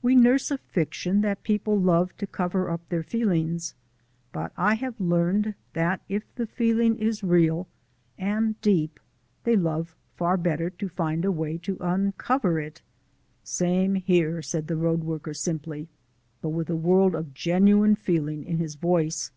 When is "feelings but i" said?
3.02-4.74